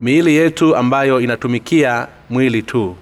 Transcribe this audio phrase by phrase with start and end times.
[0.00, 2.96] miili yetu ambayo inatumikia mwili tu.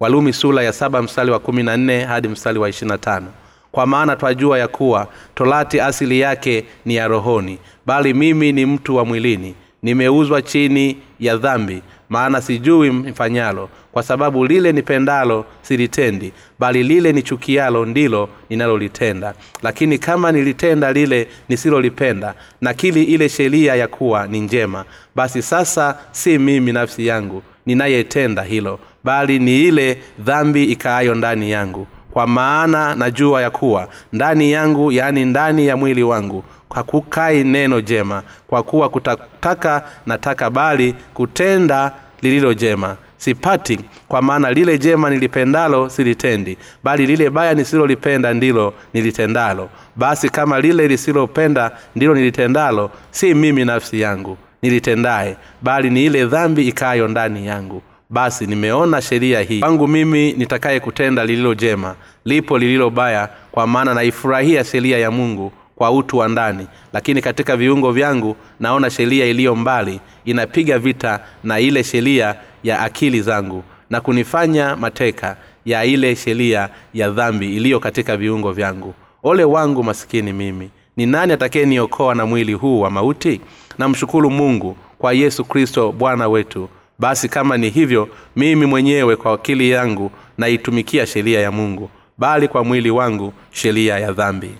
[0.00, 3.26] Walumi sula ya saba mstari wa kumi na nne hadi mstari wa ishirina tano.
[3.72, 8.96] Kwa maana twajua ya kuwa torati asili yake ni ya rohoni bali mimi ni mtu
[8.96, 9.54] wa mwilini.
[9.82, 11.82] Nimeuzwa chini ya dhambi
[12.12, 19.34] maana sijui mfanyalo kwa sababu lile nipendalo silitendi bali lile nichukialo ndilo ninalolitenda.
[19.62, 26.38] Lakini kama nilitenda lile nisilolipenda nakili ile sheria ya kuwa ni njema basi sasa si
[26.38, 33.42] mimi nafsi yangu ninayetenda hilo bali ni ile dhambi ikaayo ndani yangu kwa maana najua
[33.42, 36.44] ya kuwa ndani yangu yaani ndani ya mwili wangu
[36.74, 42.96] hakukai neno jema kwa kuwa kutataka nataka bali kutenda lililo jema.
[43.16, 49.68] Sipati kwa maana lile jema nilipendalo silitendi bali lile baya nisilolipenda ndilo nilitendalo.
[49.96, 56.68] Basi kama lile lisilopenda ndilo nilitendalo si mimi nafsi yangu nilitendaye bali ni ile dhambi
[56.68, 59.60] ikayo ndani yangu basi nimeona sheria hii.
[59.60, 65.52] Kwangu mimi nitakaye kutenda lililo jema lipo lililo baya kwa maana naifurahia sheria ya mungu
[65.76, 66.66] kwa utu wa ndani.
[66.92, 73.22] Lakini katika viungo vyangu naona sheria iliyo mbali inapiga vita na ile sheria ya akili
[73.22, 78.94] zangu na kunifanya mateka ya ile sheria ya dhambi iliyo katika viungo vyangu.
[79.22, 83.40] Ole wangu masikini mimi ni nani atakayeniokoa na mwili huu wa mauti?
[83.78, 86.68] Namshukuru mungu kwa yesu kristo bwana wetu
[87.02, 92.64] basi kama ni hivyo mimi mwenyewe kwa akili yangu naitumikia sheria ya mungu bali kwa
[92.64, 94.50] mwili wangu sheria ya dhambi.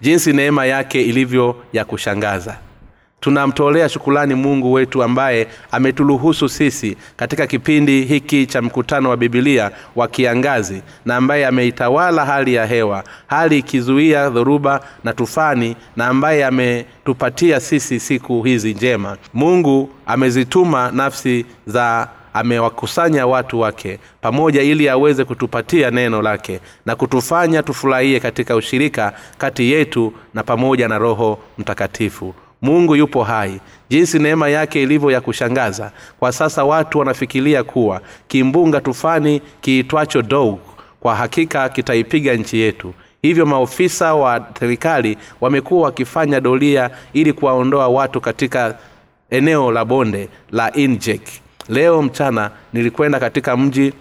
[0.00, 2.58] Jinsi neema yake ilivyo ya kushangaza
[3.24, 10.08] tunamtolea shukulani mungu wetu ambaye ameturuhusu sisi katika kipindi hiki cha mkutano wa bibilia wa
[10.08, 17.60] kiangazi na ambaye ameitawala hali ya hewa hali ikizuia dhoruba na tufani na ambaye ametupatia
[17.60, 19.16] sisi siku hizi njema.
[19.34, 27.62] Mungu amezituma nafsi za amewakusanya watu wake pamoja ili aweze kutupatia neno lake na kutufanya
[27.62, 32.34] tufurahie katika ushirika kati yetu na pamoja na roho mtakatifu
[32.64, 33.60] mungu yupo hai.
[33.90, 40.58] Jinsi neema yake ilivyo ya kushangaza kwa sasa watu wanafikiria kuwa kimbunga tufani kiitwacho dog
[41.00, 42.94] kwa hakika kitaipiga nchi yetu.
[43.22, 48.78] Hivyo maofisa wa serikali wamekuwa wakifanya doria ili kuwaondoa watu katika
[49.30, 51.22] eneo la bonde la injek.
[51.68, 53.92] Leo mchana nilikwenda katika mji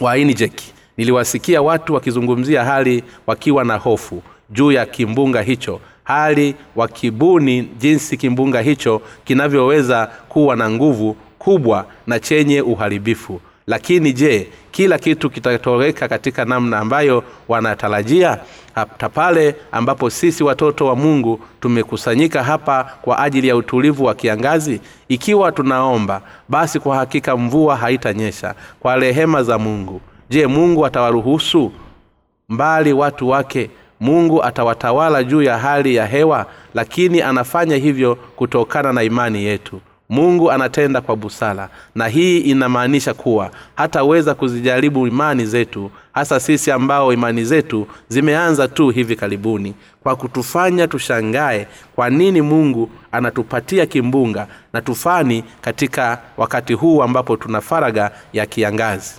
[0.00, 0.52] wa injek.
[0.96, 8.60] Niliwasikia watu wakizungumzia hali wakiwa na hofu juu ya kimbunga hicho hali wakibuni jinsi kimbunga
[8.60, 13.40] hicho kinavyoweza kuwa na nguvu kubwa na chenye uharibifu.
[13.66, 18.38] Lakini je kila kitu kitatoweka katika namna ambayo wanatarajia?
[18.74, 24.80] Hata pale ambapo sisi watoto wa mungu tumekusanyika hapa kwa ajili ya utulivu wa kiangazi
[25.08, 30.00] ikiwa tunaomba basi kwa hakika mvua haitanyesha kwa rehema za mungu.
[30.30, 31.72] Je mungu atawaruhusu?
[32.48, 33.70] Mbali watu wake
[34.00, 39.80] mungu atawatawala juu ya hali ya hewa lakini anafanya hivyo kutokana na imani yetu.
[40.08, 47.12] Mungu anatenda kwa busara na hii inamaanisha kuwa hataweza kuzijaribu imani zetu hasa sisi ambao
[47.12, 49.74] imani zetu zimeanza tu hivi karibuni.
[50.02, 57.60] Kwa kutufanya tushangae kwa nini mungu anatupatia kimbunga na tufani katika wakati huu ambapo tuna
[57.60, 59.14] faraga ya kiangazi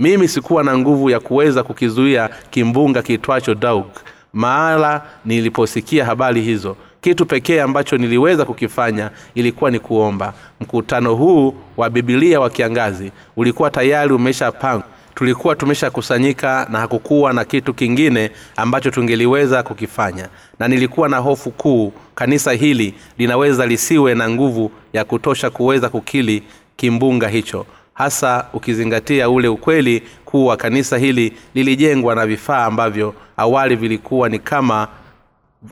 [0.00, 3.86] mimi sikuwa na nguvu ya kuweza kukizuia kimbunga kiitwacho daug.
[4.32, 10.34] Mahala niliposikia habari hizo kitu pekee ambacho niliweza kukifanya ilikuwa ni kuomba.
[10.60, 14.84] Mkutano huu wa bibilia wa kiangazi ulikuwa tayari umeshapangwa.
[15.14, 20.28] Tulikuwa tumeshakusanyika na hakukuwa na kitu kingine ambacho tungeliweza kukifanya.
[20.58, 26.42] Na nilikuwa na hofu kuu kanisa hili linaweza lisiwe na nguvu ya kutosha kuweza kukili
[26.76, 34.28] kimbunga hicho hasa ukizingatia ule ukweli kuwa kanisa hili lilijengwa na vifaa ambavyo awali vilikuwa
[34.28, 34.88] ni kama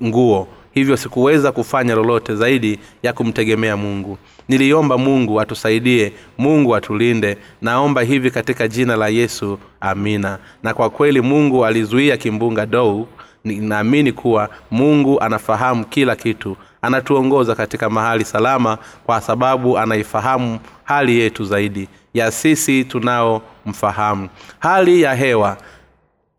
[0.02, 0.48] nguo.
[0.72, 4.18] Hivyo sikuweza kufanya lolote zaidi ya kumtegemea mungu.
[4.48, 7.36] Niliomba mungu atusaidie mungu atulinde.
[7.62, 10.38] Naomba hivi katika jina la yesu amina.
[10.62, 13.06] Na kwa kweli mungu alizuia kimbunga dou.
[13.44, 21.44] Ninaamini kuwa mungu anafahamu kila kitu anatuongoza katika mahali salama kwa sababu anaifahamu hali yetu
[21.44, 24.28] zaidi ya sisi tunaomfahamu.
[24.58, 25.56] Hali ya hewa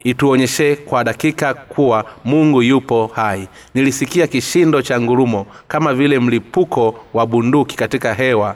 [0.03, 3.47] ituonyeshe kwa dakika kuwa mungu yupo hai.
[3.73, 8.55] Nilisikia kishindo cha ngurumo kama vile mlipuko wa bunduki katika hewa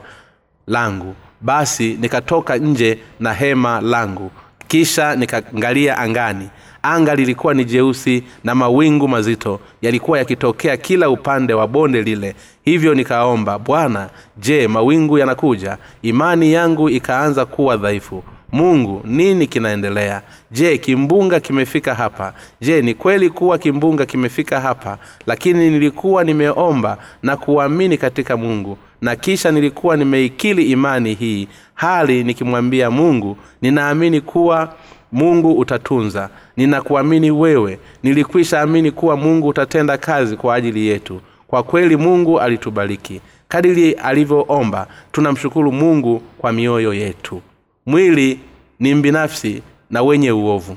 [0.66, 1.14] langu.
[1.40, 4.30] Basi nikatoka nje na hema langu.
[4.68, 6.48] Kisha nikaangalia angani
[6.84, 12.34] anga lilikuwa ni jeusi na mawingu mazito yalikuwa yakitokea kila upande wa bonde lile.
[12.64, 15.78] Hivyo nikaomba bwana je mawingu yanakuja?
[16.02, 18.22] Imani yangu ikaanza kuwa dhaifu.
[18.52, 20.22] Mungu nini kinaendelea?
[20.50, 22.34] Je kimbunga kimefika hapa?
[22.60, 24.98] Je ni kweli kuwa kimbunga kimefika hapa?
[25.26, 31.48] Lakini nilikuwa nimeomba na kuamini katika mungu na kisha nilikuwa nimeikili imani hii.
[31.74, 34.74] Hali nikimwambia mungu ninaamini kuwa
[35.14, 36.28] mungu utatunza.
[36.56, 37.78] Ninakuamini wewe.
[38.02, 41.20] Nilikwisha amini kuwa mungu utatenda kazi kwa ajili yetu.
[41.46, 43.20] Kwa kweli mungu alitubariki.
[43.48, 47.40] Kadiri alivyoomba tunamshukuru mungu kwa mioyo yetu.
[47.86, 48.40] Mwili
[48.80, 50.76] ni mbinafsi na wenye uovu.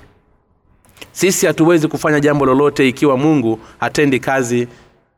[1.12, 4.68] Sisi hatuwezi kufanya jambo lolote ikiwa mungu hatendi kazi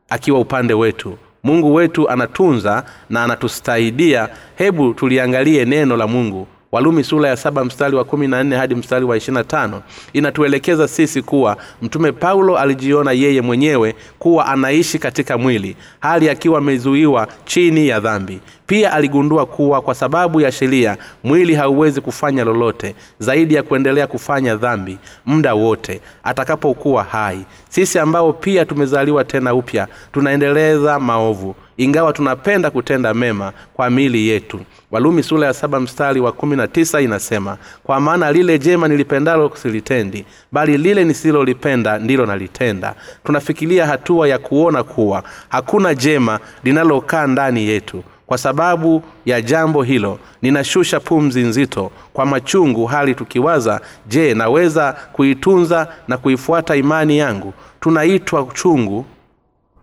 [0.08, 1.18] akiwa upande wetu.
[1.42, 4.28] Mungu wetu anatunza na anatusaidia.
[4.56, 8.74] Hebu tuliangalie neno la mungu walumi sura ya saba mstari wa kumi na nne hadi
[8.74, 9.82] mstari wa ishirina tano
[10.12, 17.28] inatuelekeza sisi kuwa mtume paulo alijiona yeye mwenyewe kuwa anaishi katika mwili hali akiwa amezuiwa
[17.44, 18.40] chini ya dhambi.
[18.66, 24.56] Pia aligundua kuwa kwa sababu ya sheria mwili hauwezi kufanya lolote zaidi ya kuendelea kufanya
[24.56, 27.44] dhambi muda wote atakapokuwa hai.
[27.68, 34.60] Sisi ambao pia tumezaliwa tena upya tunaendeleza maovu ingawa tunapenda kutenda mema kwa mili yetu.
[34.90, 39.52] Walumi sura ya saba mstari wa kumi na tisa inasema kwa maana lile jema nilipendalo
[39.54, 42.94] silitendi bali lile nisilolipenda ndilo nalitenda.
[43.24, 48.02] Tunafikiria hatua ya kuona kuwa hakuna jema linalokaa ndani yetu.
[48.26, 55.88] Kwa sababu ya jambo hilo ninashusha pumzi nzito kwa machungu hali tukiwaza je naweza kuitunza
[56.08, 57.52] na kuifuata imani yangu?
[57.80, 59.04] Tunaitwa chungu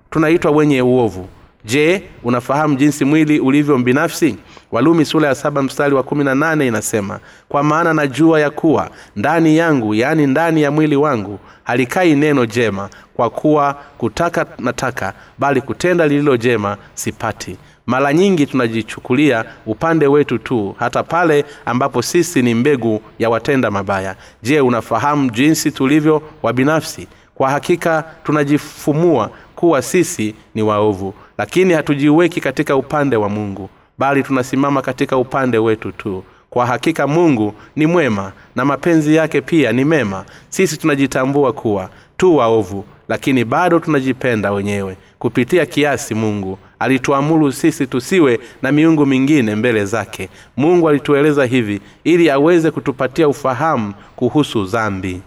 [0.09, 1.27] tunaitwa wenye uovu
[1.65, 4.35] je unafahamu jinsi mwili ulivyo mbinafsi?
[4.71, 7.19] Walumi sura ya saba mstari wa kumi na nane inasema
[7.49, 12.89] kwa maana najua ya kuwa ndani yangu yaani ndani ya mwili wangu halikai neno jema
[13.13, 17.57] kwa kuwa kutaka nataka bali kutenda lililo jema sipati.
[17.85, 24.15] Mara nyingi tunajichukulia upande wetu tu hata pale ambapo sisi ni mbegu ya watenda mabaya.
[24.43, 32.41] Je unafahamu jinsi tulivyo wa binafsi kwa hakika tunajifumua kuwa sisi ni waovu lakini hatujiweki
[32.41, 36.23] katika upande wa mungu bali tunasimama katika upande wetu tu.
[36.49, 40.25] Kwa hakika mungu ni mwema na mapenzi yake pia ni mema.
[40.49, 44.97] Sisi tunajitambua kuwa tu waovu lakini bado tunajipenda wenyewe.
[45.19, 50.29] Kupitia kiasi mungu alituamuru sisi tusiwe na miungu mingine mbele zake.
[50.57, 55.21] Mungu alitueleza hivi ili aweze kutupatia ufahamu kuhusu dhambi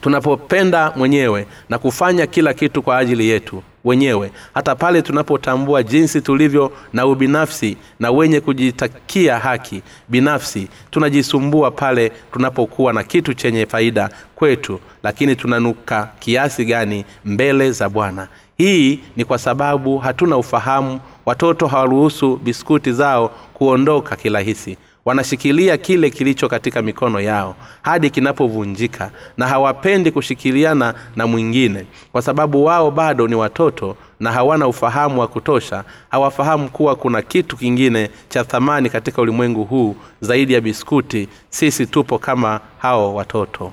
[0.00, 6.72] tunapopenda mwenyewe na kufanya kila kitu kwa ajili yetu wenyewe hata pale tunapotambua jinsi tulivyo
[6.92, 14.80] na ubinafsi na wenye kujitakia haki binafsi tunajisumbua pale tunapokuwa na kitu chenye faida kwetu
[15.02, 18.28] lakini tunanuka kiasi gani mbele za bwana.
[18.58, 26.48] Hii ni kwa sababu hatuna ufahamu watoto hawaruhusu biskuti zao kuondoka kirahisi wanashikilia kile kilicho
[26.48, 33.34] katika mikono yao hadi kinapovunjika na hawapendi kushikiliana na mwingine kwa sababu wao bado ni
[33.34, 39.64] watoto na hawana ufahamu wa kutosha hawafahamu kuwa kuna kitu kingine cha thamani katika ulimwengu
[39.64, 41.28] huu zaidi ya biskuti.
[41.50, 43.72] Sisi tupo kama hao watoto.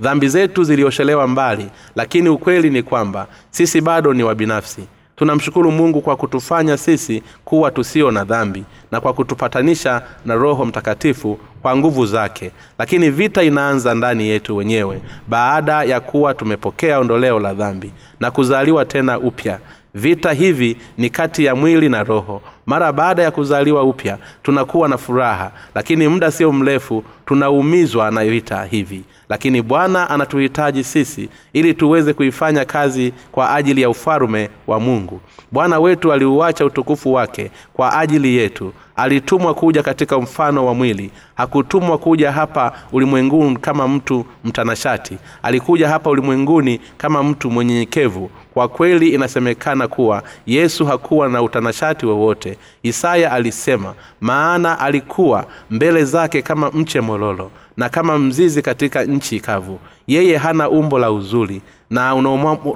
[0.00, 6.16] Dhambi zetu zilioshelewa mbali lakini ukweli ni kwamba sisi bado ni wabinafsi tunamshukuru mungu kwa
[6.16, 12.50] kutufanya sisi kuwa tusio na dhambi na kwa kutupatanisha na roho mtakatifu kwa nguvu zake.
[12.78, 18.84] Lakini vita inaanza ndani yetu wenyewe baada ya kuwa tumepokea ondoleo la dhambi na kuzaliwa
[18.84, 19.58] tena upya.
[19.94, 24.98] Vita hivi ni kati ya mwili na roho mara baada ya kuzaliwa upya tunakuwa na
[24.98, 29.02] furaha lakini muda sio mrefu tunaumizwa na vita hivi.
[29.28, 35.20] Lakini bwana anatuhitaji sisi ili tuweze kuifanya kazi kwa ajili ya ufalume wa mungu.
[35.52, 38.72] Bwana wetu aliuacha utukufu wake kwa ajili yetu.
[38.96, 41.10] Alitumwa kuja katika mfano wa mwili.
[41.34, 45.18] Hakutumwa kuja hapa ulimwenguni kama mtu mtanashati.
[45.42, 52.55] Alikuja hapa ulimwenguni kama mtu mwenyenyekevu kwa kweli inasemekana kuwa yesu hakuwa na utanashati wowote
[52.82, 59.78] isaya alisema maana alikuwa mbele zake kama mche mololo na kama mzizi katika nchi kavu.
[60.06, 62.10] Yeye hana umbo la uzuri na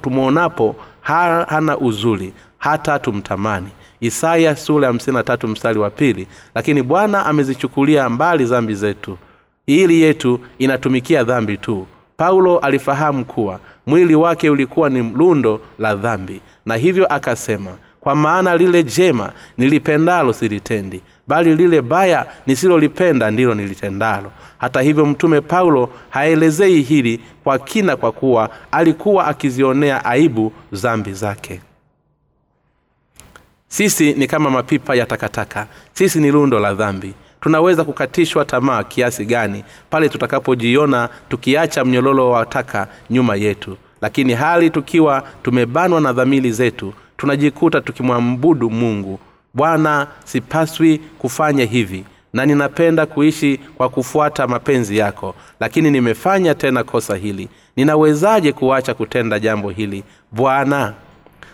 [0.02, 3.68] tumwonapo hana uzuri hata tumtamani.
[4.00, 9.18] Isaya sura mstari wa pili lakini bwana amezichukulia mbali dhambi zetu
[9.66, 11.86] ili yetu inatumikia dhambi tu.
[12.16, 17.70] Paulo alifahamu kuwa mwili wake ulikuwa ni lundo la dhambi na hivyo akasema
[18.00, 24.32] kwa maana lile jema nilipendalo silitendi bali lile baya nisilolipenda ndilo nilitendalo.
[24.58, 31.60] Hata hivyo mtume paulo haelezei hili kwa kina kwa kuwa alikuwa akizionea aibu zambi zake.
[33.68, 35.66] Sisi ni kama mapipa ya takataka.
[35.92, 37.14] Sisi ni lundo la dhambi.
[37.40, 43.76] Tunaweza kukatishwa tamaa kiasi gani pale tutakapojiona tukiacha mnyololo wa taka nyuma yetu.
[44.00, 49.18] Lakini hali tukiwa tumebanwa na dhamili zetu tunajikuta tukimwambudu mungu.
[49.54, 57.16] Bwana sipaswi kufanya hivi na ninapenda kuishi kwa kufuata mapenzi yako lakini nimefanya tena kosa
[57.16, 57.48] hili.
[57.76, 60.04] Ninawezaje kuacha kutenda jambo hili?
[60.32, 60.94] Bwana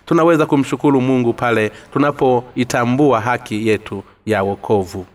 [0.06, 5.06] tunaweza kumshukuru mungu pale tunapoitambua haki yetu ya wokovu.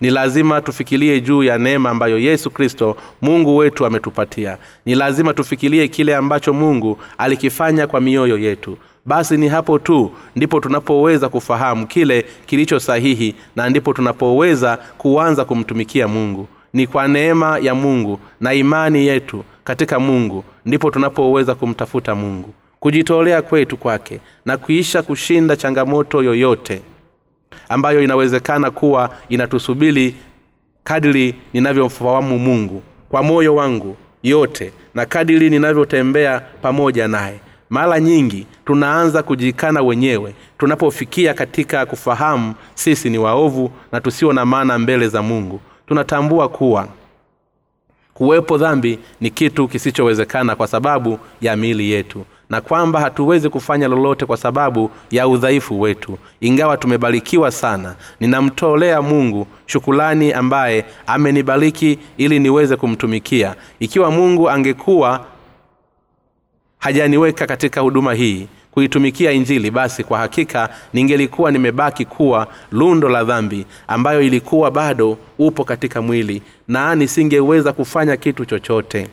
[0.00, 4.58] Ni lazima tufikirie juu ya neema ambayo yesu kristo mungu wetu ametupatia.
[4.86, 10.60] Ni lazima tufikirie kile ambacho mungu alikifanya kwa mioyo yetu basi ni hapo tu ndipo
[10.60, 16.48] tunapoweza kufahamu kile kilicho sahihi na ndipo tunapoweza kuanza kumtumikia mungu.
[16.72, 22.54] Ni kwa neema ya mungu na imani yetu katika mungu ndipo tunapoweza kumtafuta mungu.
[22.80, 26.82] Kujitolea kwetu kwake na kuisha kushinda changamoto yoyote
[27.68, 30.14] ambayo inawezekana kuwa inatusubiri
[30.84, 39.22] kadiri ninavyomfahamu mungu kwa moyo wangu yote na kadiri ninavyotembea pamoja naye mara nyingi tunaanza
[39.22, 40.34] kujikana wenyewe.
[40.58, 45.60] Tunapofikia katika kufahamu sisi ni waovu na tusio na maana mbele za mungu.
[45.88, 46.88] Tunatambua kuwa
[48.14, 54.26] kuwepo dhambi ni kitu kisichowezekana kwa sababu ya miili yetu na kwamba hatuwezi kufanya lolote
[54.26, 56.18] kwa sababu ya udhaifu wetu.
[56.40, 63.54] Ingawa tumebarikiwa sana ninamtolea mungu shukulani ambaye amenibariki ili niweze kumtumikia.
[63.80, 65.24] Ikiwa mungu angekuwa
[66.86, 73.66] hajaniweka katika huduma hii kuitumikia injili basi kwa hakika ningelikuwa nimebaki kuwa lundo la dhambi
[73.88, 79.08] ambayo ilikuwa bado upo katika mwili na nisingeweza kufanya kitu chochote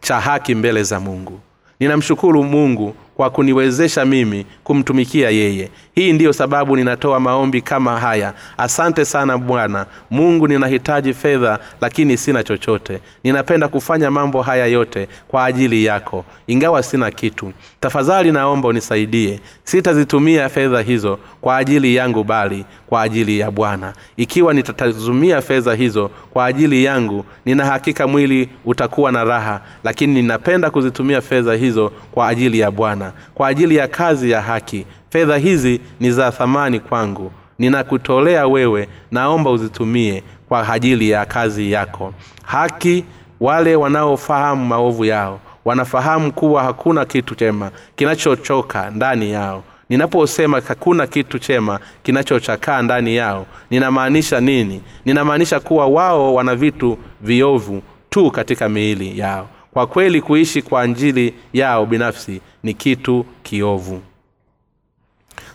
[0.00, 1.40] cha haki mbele za mungu.
[1.80, 5.70] Ninamshukuru mungu kwa kuniwezesha mimi kumtumikia yeye
[6.00, 8.34] hii ndiyo sababu ninatoa maombi kama haya.
[8.58, 9.86] Asante sana bwana.
[10.10, 13.00] Mungu ninahitaji fedha lakini sina chochote.
[13.24, 16.24] Ninapenda kufanya mambo haya yote kwa ajili yako.
[16.46, 17.52] Ingawa sina kitu.
[17.80, 19.40] Tafadhali naomba unisaidie.
[19.64, 23.92] Sitazitumia fedha hizo kwa ajili yangu bali kwa ajili ya bwana.
[24.16, 30.70] Ikiwa nitatazumia fedha hizo kwa ajili yangu nina hakika mwili utakuwa na raha lakini ninapenda
[30.70, 35.80] kuzitumia fedha hizo kwa ajili ya bwana kwa ajili ya kazi ya haki fedha hizi
[36.00, 37.32] ni za thamani kwangu.
[37.58, 42.14] Ninakutolea wewe naomba uzitumie kwa ajili ya kazi yako.
[42.44, 43.04] Haki
[43.40, 49.62] wale wanaofahamu maovu yao wanafahamu kuwa hakuna kitu chema kinachochoka ndani yao.
[49.88, 54.82] Ninaposema hakuna kitu chema kinachochakaa ndani yao ninamaanisha nini?
[55.04, 59.48] Ninamaanisha kuwa wao wana vitu viovu tu katika miili yao.
[59.72, 64.00] Kwa kweli kuishi kwa ajili yao binafsi ni kitu kiovu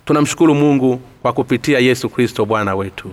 [0.05, 3.11] tunamshukuru mungu kwa kupitia yesu kristo bwana wetu.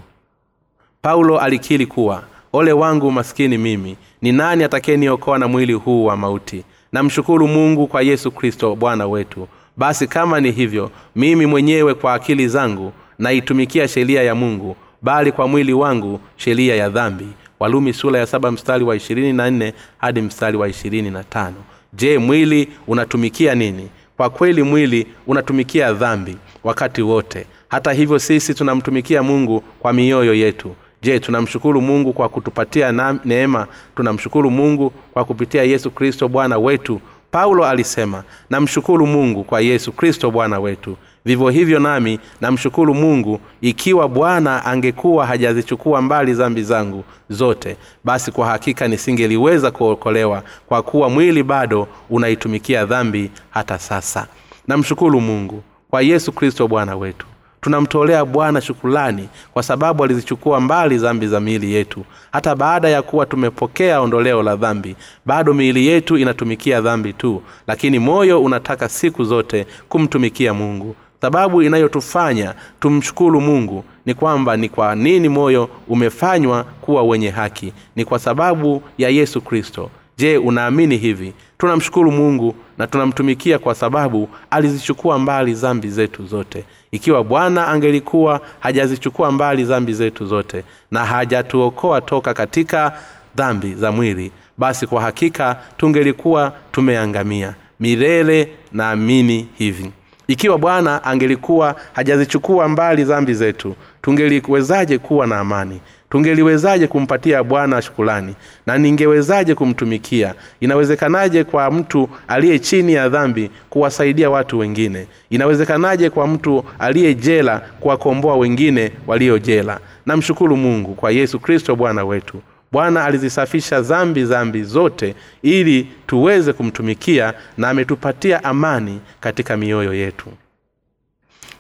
[1.03, 2.23] Paulo alikiri kuwa
[2.53, 6.65] ole wangu maskini mimi ni nani atakayeniokoa na mwili huu wa mauti?
[6.93, 9.49] Namshukuru mungu kwa yesu kristo bwana wetu.
[9.77, 15.49] Basi kama ni hivyo mimi mwenyewe kwa akili zangu naitumikia sheria ya mungu bali kwa
[15.49, 17.27] mwili wangu sheria ya dhambi.
[17.61, 21.57] Walumi sura ya saba mstari wa ishirini na nne hadi mstari wa ishirini na tano.
[21.93, 27.47] Je mwili unatumikia nini kwa kweli mwili unatumikia dhambi wakati wote.
[27.69, 30.75] Hata hivyo sisi tunamtumikia mungu kwa mioyo yetu.
[31.03, 33.67] Je tunamshukuru mungu kwa kutupatia neema?
[33.97, 37.01] Tunamshukuru mungu kwa kupitia yesu kristo bwana wetu
[37.33, 40.97] paulo alisema namshukuru mungu kwa yesu kristo bwana wetu.
[41.25, 48.47] Vivyo hivyo nami namshukuru mungu ikiwa bwana angekuwa hajazichukua mbali zambi zangu zote basi kwa
[48.47, 54.27] hakika nisingeliweza kuokolewa kwa kuwa mwili bado unaitumikia dhambi hata sasa.
[54.69, 57.27] Namshukuru mungu kwa yesu kristo bwana wetu
[57.63, 62.05] tunamtolea bwana shukulani kwa sababu alizichukua mbali dhambi za miili yetu.
[62.33, 67.99] Hata baada ya kuwa tumepokea ondoleo la dhambi bado miili yetu inatumikia dhambi tu lakini
[67.99, 70.97] moyo unataka siku zote kumtumikia mungu.
[71.21, 77.73] Sababu inayotufanya tumshukuru mungu ni kwamba ni kwa nini moyo umefanywa kuwa wenye haki.
[77.97, 81.33] Ni kwa sababu ya yesu kristo je unaamini hivi?
[81.59, 86.65] Tunamshukuru mungu na tunamtumikia kwa sababu alizichukua mbali zambi zetu zote.
[86.91, 92.93] Ikiwa bwana angelikuwa hajazichukua mbali zambi zetu zote na hajatuokoa toka katika
[93.37, 97.55] dhambi za mwili basi kwa hakika tungelikuwa tumeangamia.
[97.81, 99.91] Milele naamini hivi.
[100.29, 105.81] Ikiwa bwana angelikuwa hajazichukua mbali zambi zetu tungeliwezaje kuwa na amani
[106.13, 108.35] tungeliwezaje kumpatia bwana shukulani
[108.67, 110.35] na ningewezaje kumtumikia?
[110.61, 115.07] Inawezekanaje kwa mtu aliye chini ya dhambi kuwasaidia watu wengine?
[115.31, 119.81] Inawezekanaje kwa mtu aliye jela kuwakomboa wengine walio jela?
[120.07, 122.43] Namshukuru mungu kwa yesu kristo bwana wetu.
[122.73, 130.27] Bwana alizisafisha dhambi dhambi zote ili tuweze kumtumikia na ametupatia amani katika mioyo yetu.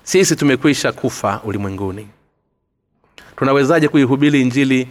[0.02, 2.09] Sisi tumekwisha kufa ulimwenguni
[3.42, 4.88] tunawezaje kuihubiri injili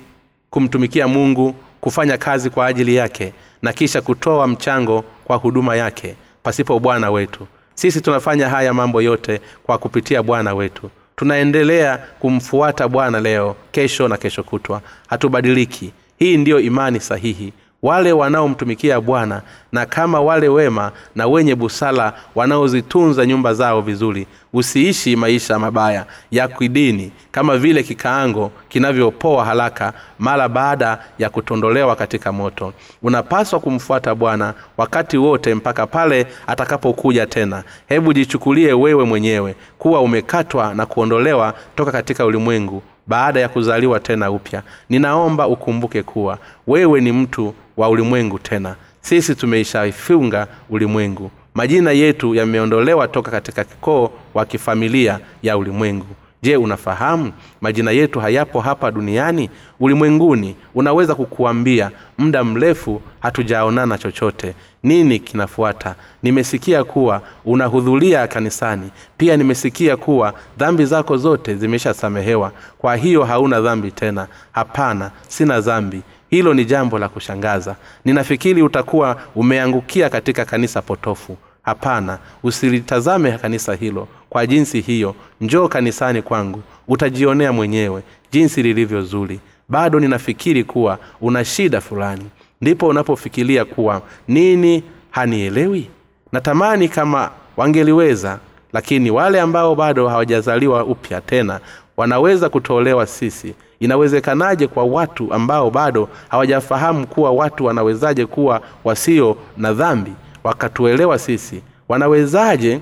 [0.50, 6.80] kumtumikia mungu kufanya kazi kwa ajili yake na kisha kutoa mchango kwa huduma yake pasipo
[6.80, 7.48] bwana wetu?
[7.76, 10.90] Sisi tunafanya haya mambo yote kwa kupitia bwana wetu.
[11.16, 14.82] Tunaendelea kumfuata bwana leo kesho na kesho kutwa.
[15.08, 15.94] Hatubadiliki.
[16.20, 23.26] Hii ndiyo imani sahihi wale wanaomtumikia bwana na kama wale wema na wenye busala wanaozitunza
[23.26, 31.00] nyumba zao vizuri usiishi maisha mabaya ya kidini kama vile kikaango kinavyopoa haraka mara baada
[31.20, 32.74] ya kutondolewa katika moto.
[33.04, 37.64] Unapaswa kumfuata bwana wakati wote mpaka pale atakapokuja tena.
[37.88, 44.32] Hebu jichukulie wewe mwenyewe kuwa umekatwa na kuondolewa toka katika ulimwengu baada ya kuzaliwa tena
[44.32, 44.62] upya.
[44.90, 46.38] Ninaomba ukumbuke kuwa
[46.68, 48.76] wewe ni mtu wa ulimwengu tena.
[49.02, 51.32] Sisi tumeishaifunga ulimwengu.
[51.54, 56.06] Majina yetu yameondolewa toka katika kikoo wa kifamilia ya ulimwengu
[56.44, 57.32] je unafahamu
[57.62, 60.56] majina yetu hayapo hapa duniani ulimwenguni?
[60.76, 64.54] Unaweza kukuambia muda mrefu hatujaonana chochote.
[64.84, 65.96] Nini kinafuata?
[66.24, 68.90] Nimesikia kuwa unahudhuria kanisani.
[69.18, 72.52] Pia nimesikia kuwa dhambi zako zote zimeshasamehewa.
[72.78, 74.28] Kwa hiyo hauna dhambi tena.
[74.52, 76.02] Hapana sina dhambi.
[76.30, 77.76] Hilo ni jambo la kushangaza.
[78.06, 84.08] Ninafikiri utakuwa umeangukia katika kanisa potofu hapana usilitazame kanisa hilo.
[84.30, 88.02] Kwa jinsi hiyo njoo kanisani kwangu utajionea mwenyewe
[88.32, 89.40] jinsi lilivyo zuri.
[89.70, 92.26] Bado ninafikiri kuwa una shida fulani.
[92.62, 95.90] Ndipo unapofikiria kuwa nini hanielewi?
[96.32, 98.40] Natamani kama wangeliweza
[98.74, 101.60] lakini wale ambao bado hawajazaliwa upya tena
[101.98, 103.54] wanaweza kutolewa sisi.
[103.80, 110.12] Inawezekanaje kwa watu ambao bado hawajafahamu kuwa watu wanawezaje kuwa wasio na dhambi
[110.44, 112.80] wakatuelewa sisi wanawezaje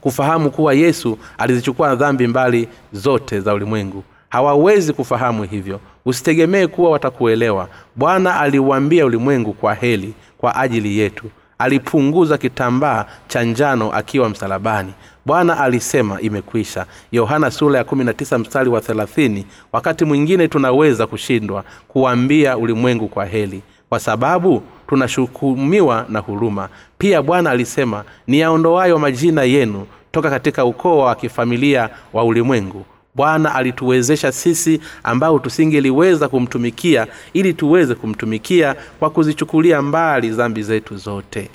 [0.00, 4.04] kufahamu kuwa yesu alizichukua dhambi mbali zote za ulimwengu?
[4.28, 5.80] Hawawezi kufahamu hivyo.
[6.04, 7.68] Usitegemee kuwa watakuelewa.
[7.96, 11.24] Bwana aliuambia ulimwengu kwa heli kwa ajili yetu.
[11.58, 14.92] Alipunguza kitambaa cha njano akiwa msalabani.
[15.26, 16.86] Bwana alisema imekwisha.
[17.12, 23.62] Yohana sura ya 19 mstari wa 30 wakati mwingine tunaweza kushindwa kuambia ulimwengu kwa heli
[23.88, 26.68] kwa sababu tunashukumiwa na huruma.
[26.98, 32.84] Pia bwana alisema niyaondoayo majina yenu toka katika ukoo wa kifamilia wa ulimwengu.
[33.14, 41.48] Bwana alituwezesha sisi ambao tusingeliweza kumtumikia ili tuweze kumtumikia kwa kuzichukulia mbali dhambi zetu zote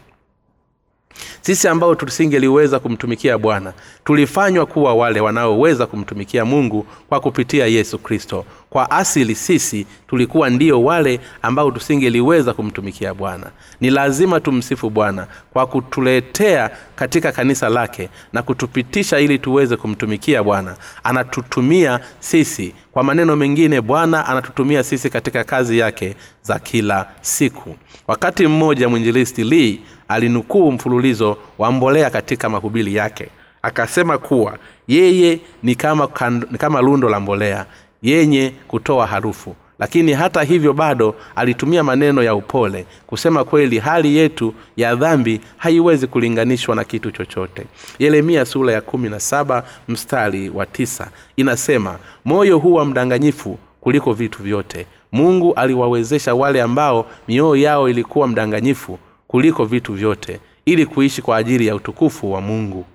[1.41, 3.73] sisi ambao tusingeliweza kumtumikia bwana
[4.03, 8.45] tulifanywa kuwa wale wanaoweza kumtumikia mungu kwa kupitia yesu kristo.
[8.69, 13.47] Kwa asili sisi tulikuwa ndio wale ambao tusingeliweza kumtumikia bwana.
[13.81, 20.75] Ni lazima tumsifu bwana kwa kutuletea katika kanisa lake na kutupitisha ili tuweze kumtumikia bwana.
[21.03, 22.73] Anatutumia sisi.
[22.91, 27.75] Kwa maneno mengine bwana anatutumia sisi katika kazi yake za kila siku.
[28.07, 33.27] Wakati mmoja mwinjilisti lee alinukuu mfululizo wa mbolea katika mahubiri yake.
[33.61, 37.65] Akasema kuwa yeye ni kama, kan, ni kama lundo la mbolea
[38.01, 39.55] yenye kutoa harufu.
[39.79, 46.07] Lakini hata hivyo bado alitumia maneno ya upole kusema kweli hali yetu ya dhambi haiwezi
[46.07, 47.65] kulinganishwa na kitu chochote.
[47.99, 54.43] Yeremia sura ya kumi na saba mstari wa tisa inasema moyo huwa mdanganyifu kuliko vitu
[54.43, 54.85] vyote.
[55.11, 61.67] Mungu aliwawezesha wale ambao mioyo yao ilikuwa mdanganyifu kuliko vitu vyote ili kuishi kwa ajili
[61.67, 62.85] ya utukufu wa mungu.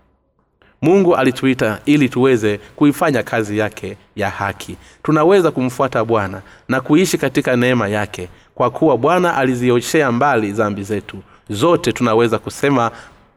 [0.83, 4.77] Mungu alituita ili tuweze kuifanya kazi yake ya haki.
[5.03, 11.17] Tunaweza kumfuata bwana na kuishi katika neema yake kwa kuwa bwana alizioshea mbali dhambi zetu.
[11.51, 12.91] Zote tunaweza kusema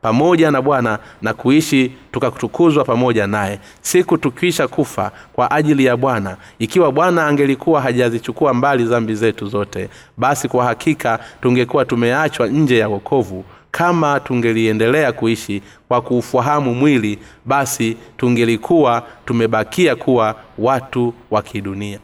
[0.08, 3.60] pamoja na bwana na kuishi tukatukuzwa pamoja naye.
[3.82, 9.90] Siku tukisha kufa kwa ajili ya bwana ikiwa bwana angelikuwa hajazichukua mbali dhambi zetu zote
[10.18, 13.46] basi kwa hakika tungekuwa tumeachwa nje ya wokovu.
[13.72, 22.00] Kama tungeliendelea kuishi kwa kuufahamu mwili basi tungelikuwa tumebakia kuwa watu wa kidunia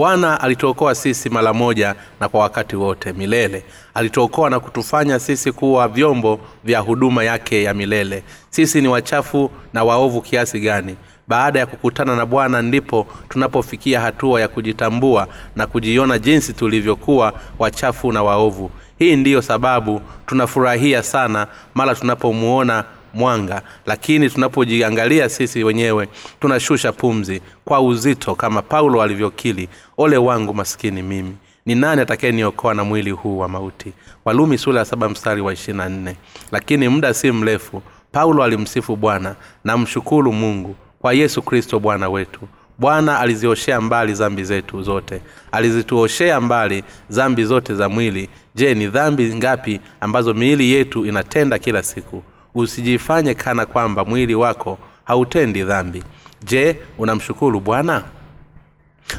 [0.00, 3.64] bwana alituokoa sisi mara moja na kwa wakati wote milele.
[3.94, 8.22] Alituokoa na kutufanya sisi kuwa vyombo vya huduma yake ya milele.
[8.50, 10.96] Sisi ni wachafu na waovu kiasi gani?
[11.28, 18.12] Baada ya kukutana na bwana ndipo tunapofikia hatua ya kujitambua na kujiona jinsi tulivyokuwa wachafu
[18.12, 18.70] na waovu.
[18.98, 26.08] Hii ndiyo sababu tunafurahia sana mara tunapomuona mwanga lakini tunapojiangalia sisi wenyewe
[26.40, 29.68] tunashusha pumzi kwa uzito kama paulo alivyokili
[29.98, 33.92] ole wangu maskini mimi ni nani atakayeniokoa na mwili huu wa mauti?
[34.24, 36.16] Walumi sura ya saba mstari wa ishirina nne.
[36.52, 42.40] Lakini muda si mrefu paulo alimsifu bwana na mshukuru mungu kwa yesu kristo bwana wetu.
[42.78, 45.20] Bwana alizioshea mbali zambi zetu zote
[45.52, 48.28] alizituoshea mbali zambi zote za mwili.
[48.54, 52.22] Je ni dhambi ngapi ambazo miili yetu inatenda kila siku
[52.54, 56.02] usijifanye kana kwamba mwili wako hautendi dhambi.
[56.44, 58.04] Je unamshukuru bwana?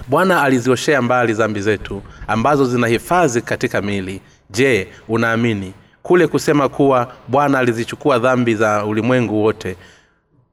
[0.08, 4.22] Bwana alizioshea mbali zambi zetu ambazo zinahifadhi katika miili.
[4.50, 5.74] Je unaamini?
[6.04, 9.76] Kule kusema kuwa bwana alizichukua dhambi za ulimwengu wote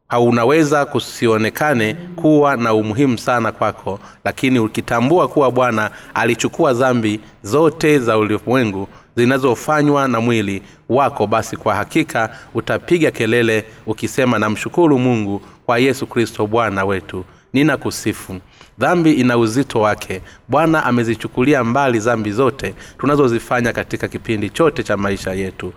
[0.09, 4.01] haunaweza kusionekane kuwa na umuhimu sana kwako.
[4.25, 8.89] Lakini ukitambua kuwa bwana alichukua dhambi zote za ulimwengu
[9.23, 16.47] zinazofanywa na mwili wako basi kwa hakika utapiga kelele ukisema namshukuru mungu kwa yesu kristo
[16.47, 17.25] bwana wetu.
[17.53, 18.41] Nina kusifu
[18.79, 20.21] dhambi ina uzito wake.
[20.49, 25.73] Bwana amezichukulia mbali dhambi zote tunazozifanya katika kipindi chote cha maisha yetu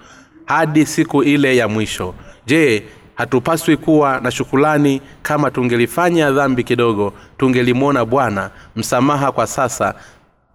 [0.45, 2.13] hadi siku ile ya mwisho.
[2.45, 2.83] Je
[3.15, 8.49] hatupaswi kuwa na shukulani kama tungelifanya dhambi kidogo tungelimwona bwana?
[8.75, 9.95] Msamaha kwa sasa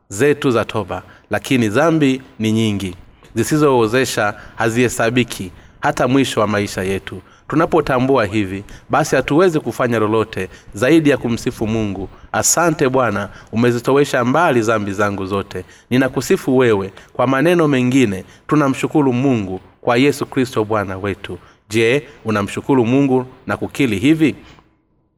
[0.08, 2.94] zetu za toba lakini dhambi ni nyingi
[3.34, 7.20] zisizowezesha hazihesabiki hata mwisho wa maisha yetu.
[7.48, 12.08] Tunapotambua hivi basi hatuwezi kufanya lolote zaidi ya kumsifu mungu.
[12.32, 15.64] Asante bwana umezitowesha mbali zambi zangu zote.
[15.90, 18.24] Ninakusifu wewe kwa maneno mengine.
[18.48, 21.38] Tunamshukuru mungu kwa yesu kristo bwana wetu.
[21.70, 24.34] Je unamshukuru mungu na kukili hivi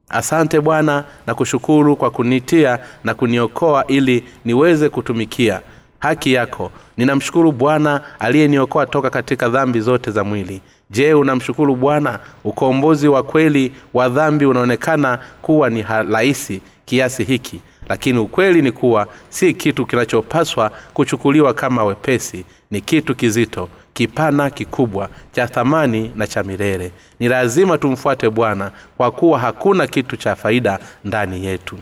[0.08, 5.60] asante bwana na kushukuru kwa kunitia na kuniokoa ili niweze kutumikia.
[5.98, 6.70] Haki yako.
[6.96, 10.60] Ninamshukuru bwana aliyeniokoa toka katika dhambi zote za mwili.
[10.90, 12.18] Je unamshukuru bwana?
[12.44, 17.60] Ukombozi wa kweli wa dhambi unaonekana kuwa ni rahisi kiasi hiki.
[17.88, 22.44] Lakini ukweli ni kuwa si kitu kinachopaswa kuchukuliwa kama wepesi.
[22.70, 23.68] Ni kitu kizito
[23.98, 26.92] kipana kikubwa cha thamani na cha milele.
[27.20, 31.78] Ni lazima tumfuate bwana kwa kuwa hakuna kitu cha faida ndani yetu.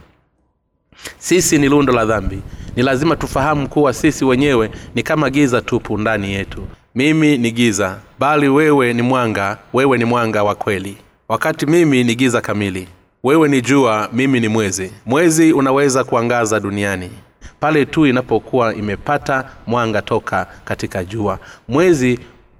[1.18, 2.42] Sisi ni lundo la dhambi.
[2.76, 6.62] Ni lazima tufahamu kuwa sisi wenyewe ni kama giza tupu ndani yetu.
[6.94, 9.58] Mimi ni giza bali wewe ni mwanga.
[9.72, 10.96] Wewe ni mwanga wa kweli.
[11.28, 12.88] Wakati mimi ni giza kamili
[13.24, 14.92] wewe ni jua mimi ni mwezi.
[15.06, 17.10] Mwezi unaweza kuangaza duniani
[17.60, 21.38] pale tu inapokuwa imepata mwanga toka katika jua.
[21.68, 22.18] Mwezi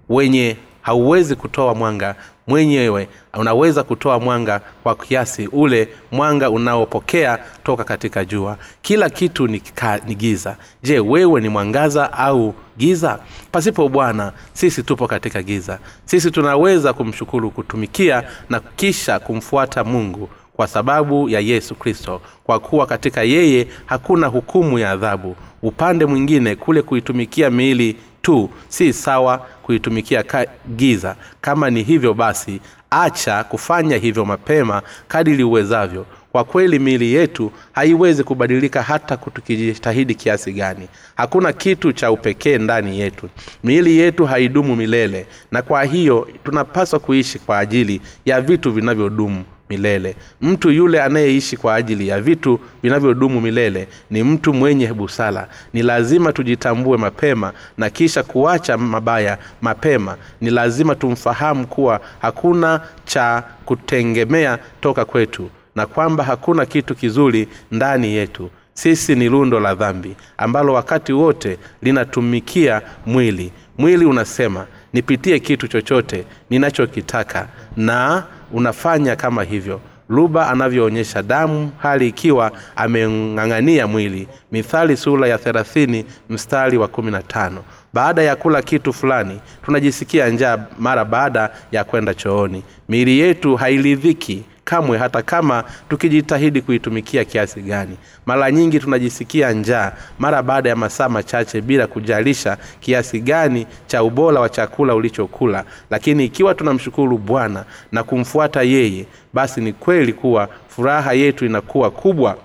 [0.09, 2.14] wenye hauwezi kutoa mwanga
[2.46, 8.56] mwenyewe unaweza kutoa mwanga kwa kiasi ule mwanga unaopokea toka katika jua.
[8.82, 10.56] Kila kitu ni, ka, ni giza.
[10.82, 13.18] Je wewe ni mwangaza au giza?
[13.52, 15.78] Pasipo bwana sisi tupo katika giza.
[16.04, 22.21] Sisi tunaweza kumshukuru kutumikia na kisha kumfuata mungu kwa sababu ya yesu kristo.
[22.45, 25.37] Kwa kuwa katika yeye hakuna hukumu ya adhabu.
[25.62, 31.16] Upande mwingine kule kuitumikia miili tu si sawa kuitumikia ka giza.
[31.40, 36.07] Kama ni hivyo basi acha kufanya hivyo mapema kadili uwezavyo.
[36.33, 40.88] Kwa kweli miili yetu haiwezi kubadilika hata tukijitahidi kiasi gani.
[41.16, 43.29] Hakuna kitu cha upekee ndani yetu.
[43.64, 50.16] Miili yetu haidumu milele na kwa hiyo tunapaswa kuishi kwa ajili ya vitu vinavyodumu milele.
[50.42, 55.48] Mtu yule anayeishi kwa ajili ya vitu vinavyodumu milele ni mtu mwenye busara.
[55.72, 60.16] Ni lazima tujitambue mapema na kisha kuacha mabaya mapema.
[60.40, 68.12] Ni lazima tumfahamu kuwa hakuna cha kutengemea toka kwetu na kwamba hakuna kitu kizuri ndani
[68.14, 68.50] yetu.
[68.74, 73.52] Sisi ni lundo la dhambi ambalo wakati wote linatumikia mwili.
[73.79, 79.80] Mwili unasema nipitie kitu chochote ninachokitaka na unafanya kama hivyo.
[80.09, 84.28] Luba anavyoonyesha damu hali ikiwa ameng'ang'ania mwili.
[84.52, 87.64] Mithali sura ya thelathini mstari wa kumi na tano.
[87.92, 92.62] Baada ya kula kitu fulani tunajisikia njaa mara baada ya kwenda chooni.
[92.88, 97.96] Miili yetu hairidhiki kamwe hata kama tukijitahidi kuitumikia kiasi gani.
[98.26, 104.40] Mara nyingi tunajisikia njaa mara baada ya masaa machache bila kujalisha kiasi gani cha ubora
[104.40, 105.64] wa chakula ulichokula.
[105.90, 112.37] Lakini ikiwa tunamshukuru bwana na kumfuata yeye basi ni kweli kuwa furaha yetu inakuwa kubwa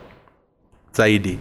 [0.94, 1.40] zaidi.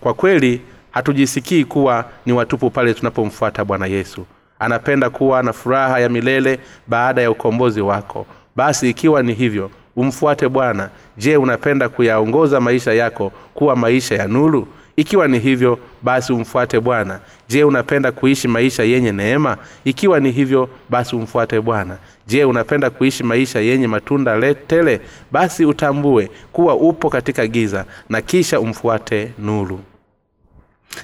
[0.00, 4.26] Kwa kweli hatujisikii kuwa ni watupu pale tunapomfuata bwana yesu.
[4.58, 8.26] Anapenda kuwa na furaha ya milele baada ya ukombozi wako.
[8.56, 10.90] Basi ikiwa ni hivyo umfuate bwana.
[11.16, 14.68] Je unapenda kuyaongoza maisha yako kuwa maisha ya nuru?
[14.96, 17.20] Ikiwa ni hivyo basi umfuate bwana.
[17.48, 19.56] Je unapenda kuishi maisha yenye neema?
[19.84, 21.96] Ikiwa ni hivyo basi umfuate bwana.
[22.26, 25.00] Je unapenda kuishi maisha yenye matunda letele
[25.30, 29.80] basi utambue kuwa upo katika giza na kisha umfuate nuru.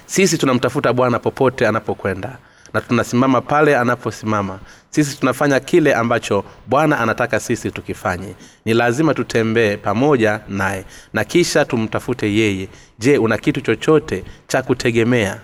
[0.05, 2.37] Sisi tunamtafuta bwana popote anapokwenda
[2.73, 4.59] na tunasimama pale anaposimama.
[4.89, 8.35] Sisi tunafanya kile ambacho bwana anataka sisi tukifanye.
[8.65, 12.67] Ni lazima tutembee pamoja naye na kisha tumtafute yeye.
[12.99, 15.39] Je una kitu chochote cha kutegemea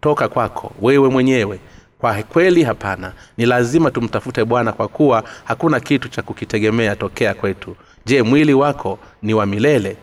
[0.00, 1.58] toka kwako wewe mwenyewe?
[1.98, 3.12] Kwa kweli hapana.
[3.36, 7.76] Ni lazima tumtafute bwana kwa kuwa hakuna kitu cha kukitegemea tokea kwetu.
[8.06, 9.96] Je mwili wako ni wa milele?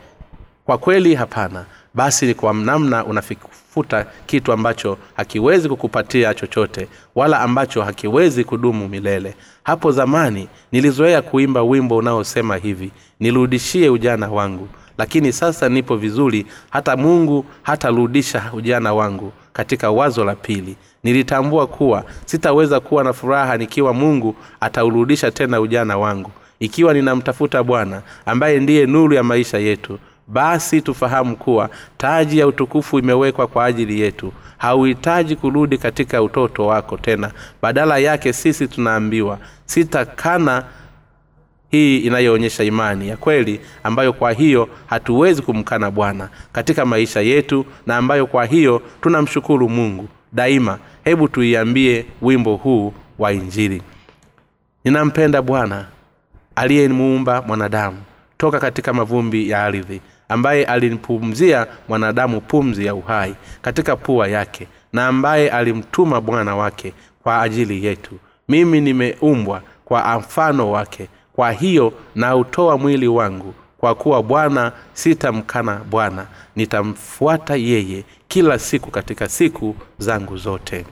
[0.66, 1.66] Kwa kweli hapana
[1.98, 9.36] basi ni kwa namna unafifuta kitu ambacho hakiwezi kukupatia chochote wala ambacho hakiwezi kudumu milele.
[9.64, 14.68] Hapo zamani nilizoea kuimba wimbo unaosema hivi nirudishie ujana wangu.
[14.98, 20.76] Lakini sasa nipo vizuri hata mungu hatarudisha ujana wangu katika wazo la pili.
[21.04, 26.32] Nilitambua kuwa sitaweza kuwa na furaha nikiwa mungu ataurudisha tena ujana wangu.
[26.60, 33.00] Ikiwa ninamtafuta bwana ambaye ndiye nuru ya maisha yetu basi tufahamu kuwa taji ya utukufu
[33.00, 34.34] imewekwa kwa ajili yetu.
[34.58, 37.32] Hauhitaji kurudi katika utoto wako tena.
[37.62, 40.64] Badala yake sisi tunaambiwa sitakana
[41.70, 47.98] hii inayoonyesha imani ya kweli ambayo kwa hiyo hatuwezi kumkana bwana katika maisha yetu na
[47.98, 50.80] ambayo kwa hiyo tunamshukuru mungu daima.
[51.04, 53.82] Hebu tuiambie wimbo huu wa injili.
[54.84, 55.86] Ninampenda bwana
[56.56, 57.98] aliyemuumba mwanadamu
[58.38, 65.08] toka katika mavumbi ya ardhi ambaye alimpumzia mwanadamu pumzi ya uhai katika pua yake na
[65.08, 68.20] ambaye alimtuma bwana wake kwa ajili yetu.
[68.50, 71.08] Mimi nimeumbwa kwa mfano wake.
[71.34, 76.26] Kwa hiyo nautoa mwili wangu kwa kuwa bwana sitamkana bwana.
[76.56, 80.86] Nitamfuata yeye kila siku katika siku zangu zote.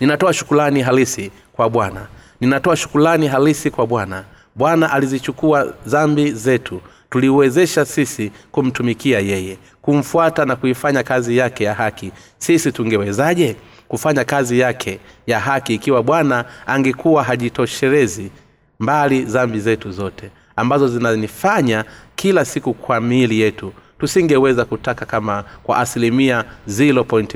[0.00, 2.06] Ninatoa shukulani halisi kwa bwana.
[2.40, 4.24] Ninatoa shukulani halisi kwa bwana.
[4.54, 6.80] Bwana alizichukua dhambi zetu
[7.10, 12.12] tuliwezesha sisi kumtumikia yeye kumfuata na kuifanya kazi yake ya haki.
[12.38, 13.56] Sisi tungewezaje
[13.88, 18.30] kufanya kazi yake ya haki ikiwa bwana angekuwa hajitoshelezi
[18.80, 21.84] mbali dhambi zetu zote ambazo zinanifanya
[22.16, 26.44] kila siku kwa miili yetu tusingeweza kutaka kama kwa asilimia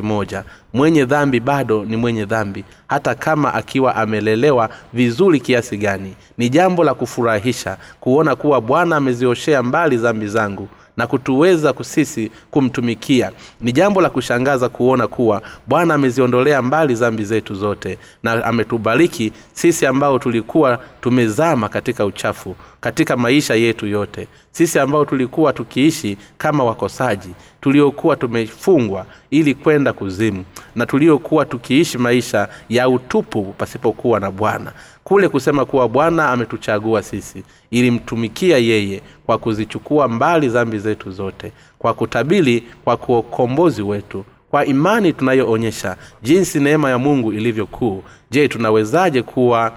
[0.02, 6.14] 1 mwenye dhambi bado ni mwenye dhambi hata kama akiwa amelelewa vizuri kiasi gani.
[6.38, 13.32] Ni jambo la kufurahisha kuona kuwa bwana amezioshea mbali dhambi zangu na kutuweza sisi kumtumikia.
[13.60, 19.86] Ni jambo la kushangaza kuona kuwa bwana ameziondolea mbali zambi zetu zote na ametubariki sisi
[19.86, 24.28] ambao tulikuwa tumezama katika uchafu katika maisha yetu yote.
[24.50, 27.28] Sisi ambao tulikuwa tukiishi kama wakosaji
[27.60, 30.44] tuliokuwa tumefungwa ili kwenda kuzimu
[30.76, 34.72] na tuliokuwa tukiishi maisha ya utupu pasipokuwa na bwana
[35.04, 41.94] kule kusema kuwa bwana ametuchagua sisi ilimtumikia yeye kwa kuzichukua mbali dhambi zetu zote kwa
[41.94, 44.24] kutabili kwa kuokombozi wetu.
[44.50, 49.72] Kwa imani tunayoonyesha jinsi neema ya mungu ilivyokuu je tunawezaje kuwa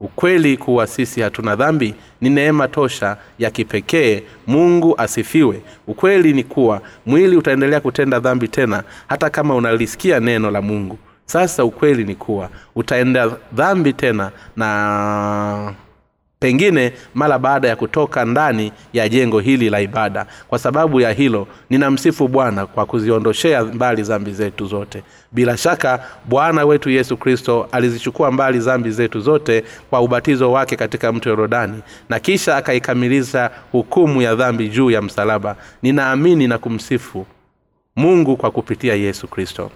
[0.00, 1.94] ukweli kuwa sisi hatuna dhambi?
[2.20, 4.22] Ni neema tosha ya kipekee.
[4.46, 5.62] Mungu asifiwe.
[5.86, 11.64] Ukweli ni kuwa mwili utaendelea kutenda dhambi tena hata kama unalisikia neno la mungu sasa
[11.64, 15.74] ukweli ni kuwa utaenda dhambi tena na
[16.38, 20.26] pengine mara baada ya kutoka ndani ya jengo hili la ibada.
[20.48, 25.02] Kwa sababu ya hilo ninamsifu bwana kwa kuziondoshea mbali zambi zetu zote.
[25.32, 31.12] Bila shaka bwana wetu yesu kristo alizichukua mbali zambi zetu zote kwa ubatizo wake katika
[31.12, 35.56] mto yorodani na kisha akaikamilisha hukumu ya dhambi juu ya msalaba.
[35.82, 37.26] Ninaamini na kumsifu
[37.96, 39.70] mungu kwa kupitia yesu kristo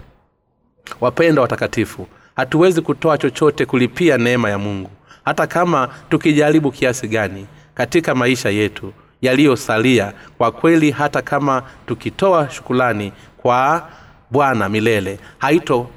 [1.01, 4.89] wapenda watakatifu hatuwezi kutoa chochote kulipia neema ya mungu.
[5.25, 13.11] Hata kama tukijaribu kiasi gani katika maisha yetu yaliyosalia kwa kweli hata kama tukitoa shukulani
[13.37, 13.87] kwa
[14.31, 15.89] bwana milele haito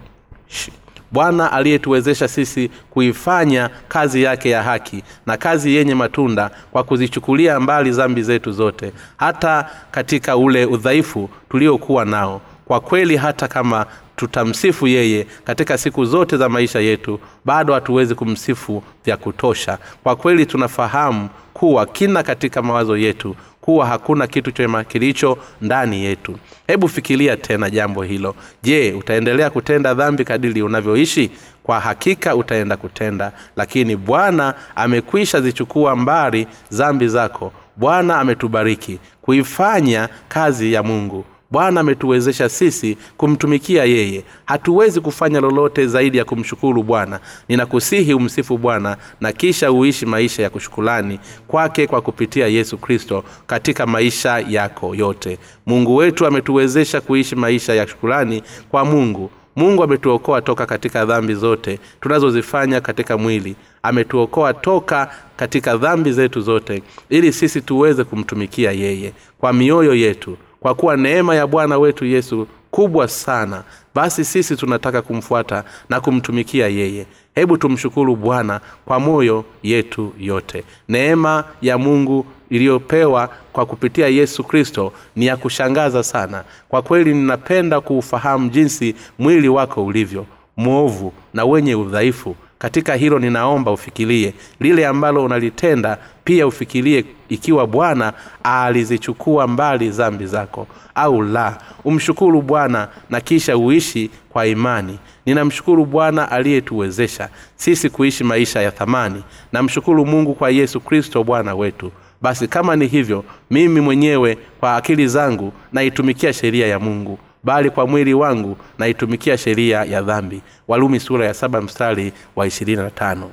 [1.13, 7.93] bwana aliyetuwezesha sisi kuifanya kazi yake ya haki na kazi yenye matunda kwa kuzichukulia mbali
[7.93, 15.27] zambi zetu zote hata katika ule udhaifu tuliokuwa nao kwa kweli hata kama tutamsifu yeye
[15.45, 19.79] katika siku zote za maisha yetu bado hatuwezi kumsifu vya kutosha.
[20.03, 26.39] Kwa kweli tunafahamu kuwa kina katika mawazo yetu kuwa hakuna kitu chema kilicho ndani yetu.
[26.67, 28.35] Hebu fikiria tena jambo hilo.
[28.63, 31.31] Je utaendelea kutenda dhambi kadili unavyoishi?
[31.63, 37.53] Kwa hakika utaenda kutenda lakini bwana amekwisha zichukua mbali zambi zako.
[37.77, 44.25] Bwana ametubariki kuifanya kazi ya mungu bwana ametuwezesha sisi kumtumikia yeye.
[44.45, 47.21] Hatuwezi kufanya lolote zaidi ya kumshukuru bwana.
[47.49, 53.87] Ninakusihi umsifu bwana na kisha uishi maisha ya kushukulani kwake kwa kupitia yesu kristo katika
[53.87, 55.39] maisha yako yote.
[55.67, 59.31] Mungu wetu ametuwezesha kuishi maisha ya shukulani kwa mungu.
[59.57, 63.57] Mungu ametuokoa toka katika dhambi zote tunazozifanya katika mwili.
[63.83, 69.13] Ametuokoa toka katika dhambi zetu zote ili sisi tuweze kumtumikia yeye.
[69.39, 73.63] Kwa mioyo yetu kwa kuwa neema ya bwana wetu yesu kubwa sana.
[73.95, 77.07] Basi sisi tunataka kumfuata na kumtumikia yeye.
[77.35, 80.65] Hebu tumshukuru bwana kwa moyo yetu yote.
[80.89, 86.45] Neema ya mungu iliyopewa kwa kupitia yesu kristo ni ya kushangaza sana.
[86.69, 93.71] Kwa kweli ninapenda kuufahamu jinsi mwili wako ulivyo mwovu na wenye udhaifu katika hilo ninaomba
[93.73, 94.35] ufikirie.
[94.61, 98.13] Lile ambalo unalitenda pia ufikirie ikiwa bwana
[98.43, 101.59] alizichukua mbali zambi zako au la.
[101.85, 104.99] Umshukuru bwana na kisha uishi kwa imani.
[105.27, 109.23] Ninamshukuru bwana aliyetuwezesha sisi kuishi maisha ya thamani.
[109.53, 111.93] Namshukuru mungu kwa yesu kristo bwana wetu.
[112.23, 117.87] Basi kama ni hivyo mimi mwenyewe kwa akili zangu naitumikia sheria ya mungu bali kwa
[117.87, 120.43] mwili wangu naitumikia sheria ya dhambi.
[120.69, 123.31] Walumi sura ya saba mstari wa ishirini na tano.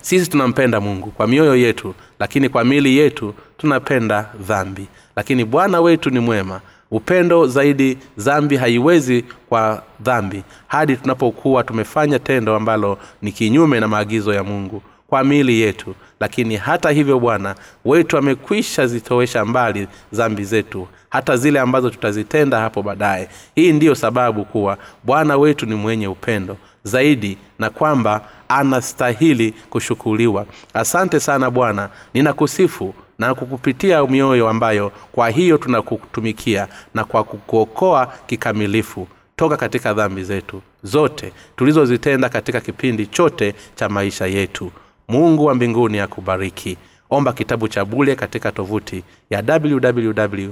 [0.00, 4.86] Sisi tunampenda mungu kwa mioyo yetu lakini kwa mili yetu tunapenda dhambi.
[5.16, 6.60] Lakini bwana wetu ni mwema.
[6.90, 10.42] Upendo zaidi dhambi haiwezi kwa dhambi.
[10.66, 15.94] Hadi tunapokuwa tumefanya tendo ambalo ni kinyume na maagizo ya mungu kwa miili yetu.
[16.20, 22.82] Lakini hata hivyo bwana wetu amekwisha zitowesha mbali dhambi zetu hata zile ambazo tutazitenda hapo
[22.82, 23.28] baadaye.
[23.54, 30.46] Hii ndiyo sababu kuwa bwana wetu ni mwenye upendo zaidi na kwamba anastahili kushukuliwa.
[30.74, 31.88] Asante sana bwana.
[32.14, 40.24] Ninakusifu na kukupitia mioyo ambayo kwa hiyo tunakutumikia na kwa kukuokoa kikamilifu toka katika dhambi
[40.24, 44.70] zetu zote tulizozitenda katika kipindi chote cha maisha yetu
[45.08, 46.76] mungu wa mbinguni akubariki.
[47.10, 50.50] Omba kitabu cha bule katika tovuti ya www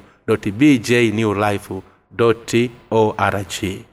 [0.53, 1.75] bjnewlife
[2.91, 3.85] org